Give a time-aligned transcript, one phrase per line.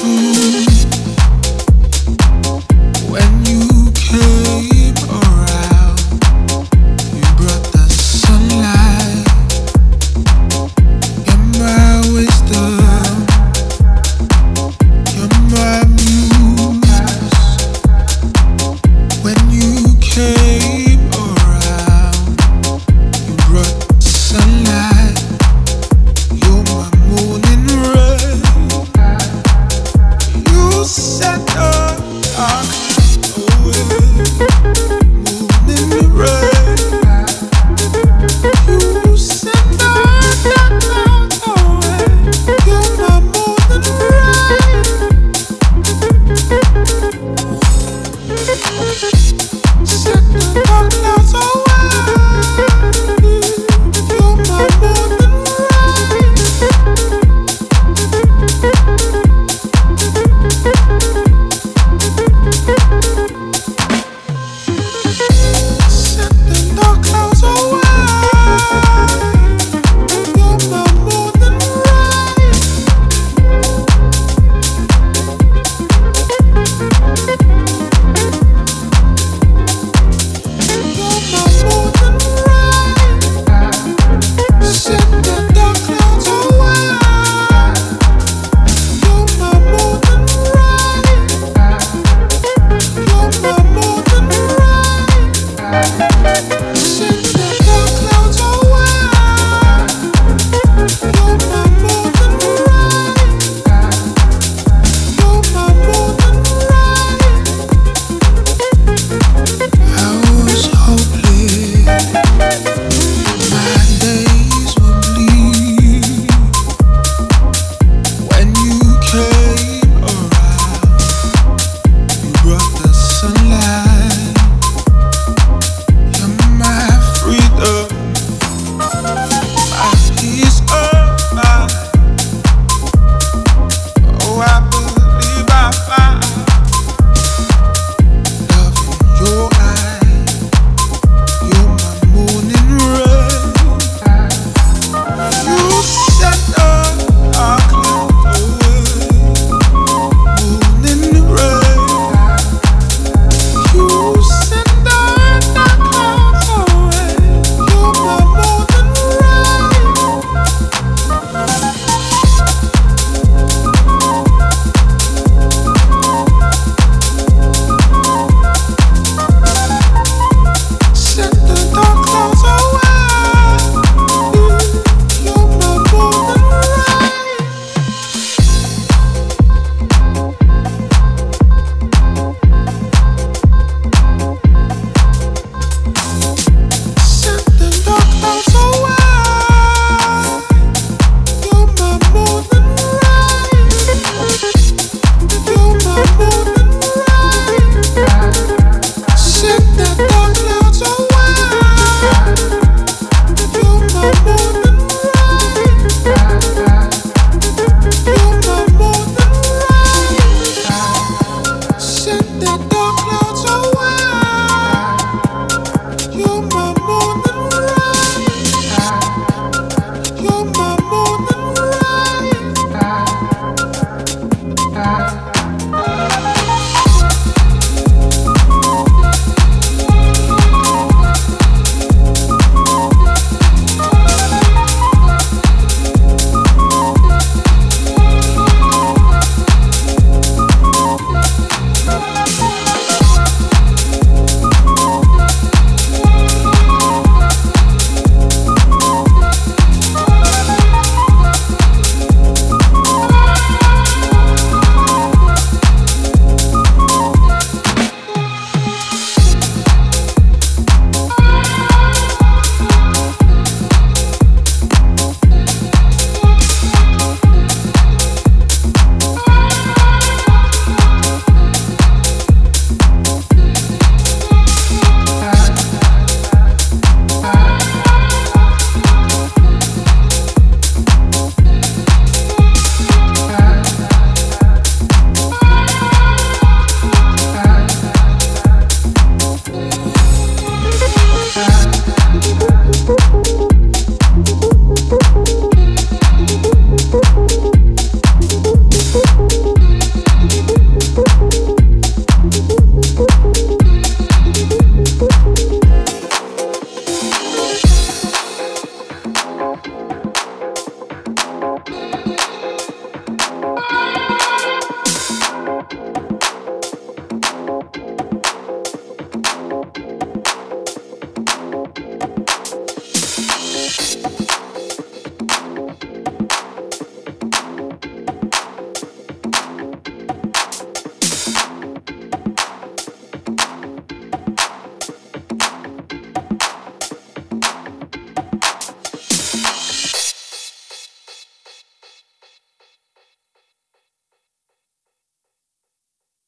[0.00, 0.63] true.